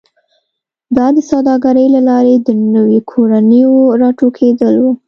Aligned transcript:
دا 0.97 1.07
د 1.15 1.17
سوداګرۍ 1.31 1.87
له 1.95 2.01
لارې 2.09 2.33
د 2.39 2.49
نویو 2.75 3.01
کورنیو 3.11 3.73
راټوکېدل 4.01 4.75
و 4.79 4.85